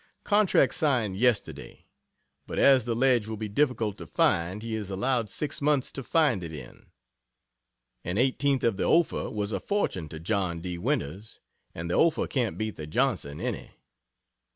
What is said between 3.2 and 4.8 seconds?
will be difficult to find he